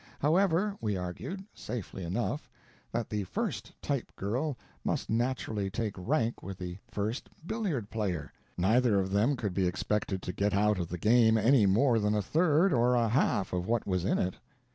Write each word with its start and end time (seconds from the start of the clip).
However, 0.17 0.75
we 0.81 0.97
argued 0.97 1.43
safely 1.53 2.03
enough 2.03 2.49
that 2.91 3.07
the 3.07 3.23
_first 3.23 3.71
_type 3.83 4.07
girl 4.15 4.57
must 4.83 5.11
naturally 5.11 5.69
take 5.69 5.93
rank 5.95 6.41
with 6.41 6.57
the 6.57 6.79
first 6.89 7.29
billiard 7.45 7.91
player: 7.91 8.33
neither 8.57 8.99
of 8.99 9.11
them 9.11 9.35
could 9.35 9.53
be 9.53 9.67
expected 9.67 10.23
to 10.23 10.33
get 10.33 10.55
out 10.55 10.79
of 10.79 10.87
the 10.87 10.97
game 10.97 11.37
any 11.37 11.67
more 11.67 11.99
than 11.99 12.15
a 12.15 12.21
third 12.23 12.73
or 12.73 12.95
a 12.95 13.09
half 13.09 13.53
of 13.53 13.67
what 13.67 13.85
was 13.85 14.03
in 14.03 14.17
it. 14.17 14.33